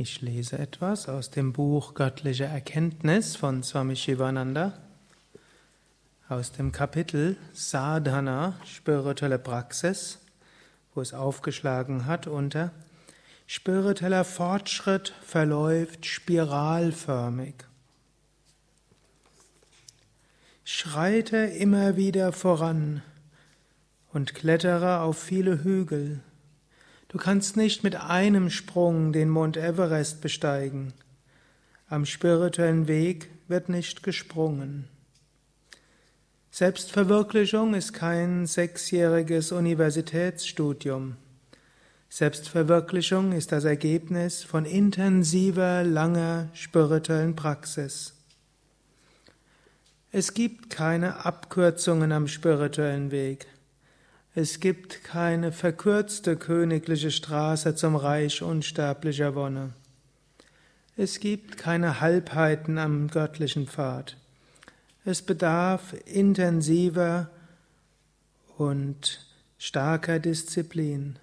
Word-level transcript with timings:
Ich 0.00 0.20
lese 0.20 0.60
etwas 0.60 1.08
aus 1.08 1.30
dem 1.30 1.52
Buch 1.52 1.94
Göttliche 1.94 2.44
Erkenntnis 2.44 3.34
von 3.34 3.64
Swami 3.64 3.96
Shivananda, 3.96 4.78
aus 6.28 6.52
dem 6.52 6.70
Kapitel 6.70 7.36
Sadhana, 7.52 8.54
spirituelle 8.64 9.40
Praxis, 9.40 10.20
wo 10.94 11.00
es 11.00 11.12
aufgeschlagen 11.12 12.06
hat 12.06 12.28
unter 12.28 12.70
Spiritueller 13.48 14.24
Fortschritt 14.24 15.12
verläuft 15.20 16.06
spiralförmig. 16.06 17.56
Schreite 20.62 21.38
immer 21.38 21.96
wieder 21.96 22.30
voran 22.30 23.02
und 24.12 24.36
klettere 24.36 25.00
auf 25.00 25.20
viele 25.20 25.64
Hügel. 25.64 26.20
Du 27.08 27.16
kannst 27.16 27.56
nicht 27.56 27.84
mit 27.84 27.96
einem 27.96 28.50
Sprung 28.50 29.12
den 29.14 29.30
Mount 29.30 29.56
Everest 29.56 30.20
besteigen. 30.20 30.92
Am 31.88 32.04
spirituellen 32.04 32.86
Weg 32.86 33.30
wird 33.48 33.70
nicht 33.70 34.02
gesprungen. 34.02 34.88
Selbstverwirklichung 36.50 37.72
ist 37.72 37.94
kein 37.94 38.46
sechsjähriges 38.46 39.52
Universitätsstudium. 39.52 41.16
Selbstverwirklichung 42.10 43.32
ist 43.32 43.52
das 43.52 43.64
Ergebnis 43.64 44.42
von 44.42 44.66
intensiver, 44.66 45.84
langer 45.84 46.48
spirituellen 46.52 47.36
Praxis. 47.36 48.14
Es 50.10 50.34
gibt 50.34 50.68
keine 50.68 51.24
Abkürzungen 51.24 52.12
am 52.12 52.28
spirituellen 52.28 53.10
Weg. 53.10 53.46
Es 54.34 54.60
gibt 54.60 55.04
keine 55.04 55.52
verkürzte 55.52 56.36
königliche 56.36 57.10
Straße 57.10 57.74
zum 57.74 57.96
Reich 57.96 58.42
unsterblicher 58.42 59.34
Wonne. 59.34 59.72
Es 60.96 61.20
gibt 61.20 61.56
keine 61.56 62.00
Halbheiten 62.00 62.78
am 62.78 63.08
göttlichen 63.08 63.66
Pfad. 63.66 64.16
Es 65.04 65.22
bedarf 65.22 65.94
intensiver 66.06 67.30
und 68.56 69.26
starker 69.58 70.18
Disziplin. 70.18 71.18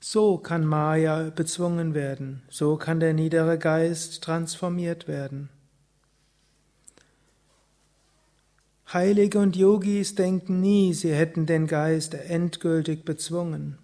So 0.00 0.38
kann 0.38 0.64
Maya 0.64 1.30
bezwungen 1.30 1.92
werden, 1.94 2.42
so 2.48 2.76
kann 2.76 3.00
der 3.00 3.12
niedere 3.12 3.58
Geist 3.58 4.24
transformiert 4.24 5.06
werden. 5.06 5.50
Heilige 8.92 9.38
und 9.38 9.54
Yogis 9.54 10.16
denken 10.16 10.60
nie, 10.60 10.94
sie 10.94 11.14
hätten 11.14 11.46
den 11.46 11.68
Geist 11.68 12.14
endgültig 12.14 13.04
bezwungen. 13.04 13.78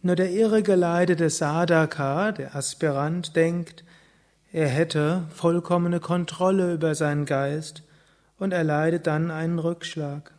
Nur 0.00 0.14
der 0.14 0.30
irregeleitete 0.30 1.28
Sadhaka, 1.28 2.30
der 2.30 2.54
Aspirant, 2.54 3.34
denkt, 3.34 3.82
er 4.52 4.68
hätte 4.68 5.26
vollkommene 5.34 5.98
Kontrolle 5.98 6.72
über 6.72 6.94
seinen 6.94 7.26
Geist 7.26 7.82
und 8.38 8.52
erleidet 8.52 9.08
dann 9.08 9.32
einen 9.32 9.58
Rückschlag. 9.58 10.32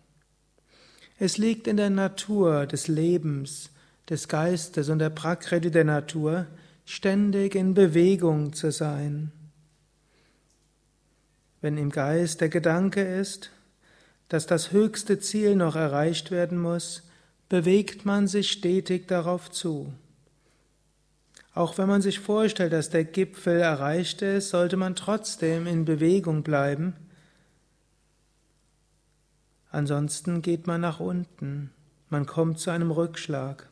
Es 1.17 1.38
liegt 1.38 1.67
in 1.67 1.75
der 1.75 1.89
Natur 1.89 2.67
des 2.67 2.88
Lebens, 2.88 3.69
des 4.09 4.30
Geistes 4.30 4.88
und 4.88 5.00
der 5.00 5.09
Prakriti 5.09 5.72
der 5.72 5.84
Natur, 5.84 6.45
ständig 6.86 7.53
in 7.53 7.73
Bewegung 7.73 8.53
zu 8.53 8.72
sein. 8.72 9.34
Wenn 11.59 11.78
im 11.78 11.89
Geist 11.89 12.39
der 12.39 12.47
Gedanke 12.47 13.02
ist, 13.02 13.52
dass 14.30 14.45
das 14.45 14.72
höchste 14.72 15.19
Ziel 15.19 15.55
noch 15.55 15.75
erreicht 15.75 16.31
werden 16.31 16.59
muss, 16.59 17.03
bewegt 17.49 18.05
man 18.05 18.27
sich 18.27 18.52
stetig 18.52 19.08
darauf 19.08 19.49
zu. 19.52 19.91
Auch 21.53 21.77
wenn 21.77 21.88
man 21.88 22.02
sich 22.02 22.19
vorstellt, 22.19 22.72
dass 22.72 22.91
der 22.91 23.03
Gipfel 23.03 23.59
erreicht 23.59 24.22
ist, 24.22 24.50
sollte 24.50 24.77
man 24.77 24.95
trotzdem 24.95 25.66
in 25.67 25.83
Bewegung 25.83 26.44
bleiben. 26.44 26.95
Ansonsten 29.72 30.41
geht 30.41 30.67
man 30.67 30.81
nach 30.81 31.00
unten, 31.00 31.72
man 32.09 32.25
kommt 32.25 32.59
zu 32.59 32.69
einem 32.69 32.91
Rückschlag. 32.91 33.67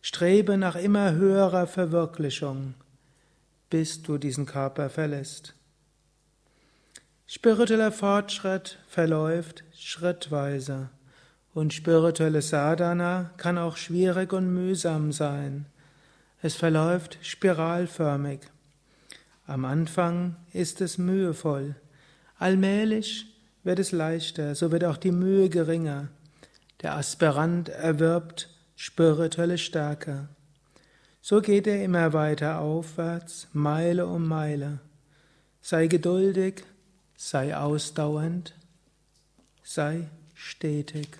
Strebe 0.00 0.56
nach 0.56 0.76
immer 0.76 1.12
höherer 1.12 1.66
Verwirklichung, 1.66 2.74
bis 3.68 4.02
du 4.02 4.16
diesen 4.16 4.46
Körper 4.46 4.88
verlässt. 4.90 5.54
Spiritueller 7.30 7.92
Fortschritt 7.92 8.78
verläuft 8.88 9.62
schrittweise 9.76 10.88
und 11.52 11.74
spirituelle 11.74 12.40
Sadhana 12.40 13.32
kann 13.36 13.58
auch 13.58 13.76
schwierig 13.76 14.32
und 14.32 14.54
mühsam 14.54 15.12
sein. 15.12 15.66
Es 16.40 16.54
verläuft 16.54 17.18
spiralförmig. 17.20 18.40
Am 19.46 19.66
Anfang 19.66 20.36
ist 20.54 20.80
es 20.80 20.96
mühevoll. 20.96 21.74
Allmählich 22.38 23.26
wird 23.62 23.78
es 23.78 23.92
leichter, 23.92 24.54
so 24.54 24.72
wird 24.72 24.84
auch 24.84 24.96
die 24.96 25.12
Mühe 25.12 25.50
geringer. 25.50 26.08
Der 26.80 26.96
Aspirant 26.96 27.68
erwirbt 27.68 28.48
spirituelle 28.74 29.58
Stärke. 29.58 30.30
So 31.20 31.42
geht 31.42 31.66
er 31.66 31.84
immer 31.84 32.14
weiter 32.14 32.60
aufwärts, 32.60 33.48
Meile 33.52 34.06
um 34.06 34.26
Meile. 34.26 34.78
Sei 35.60 35.88
geduldig, 35.88 36.64
sei 37.18 37.54
ausdauernd, 37.56 38.54
sei 39.64 40.08
stetig. 40.34 41.18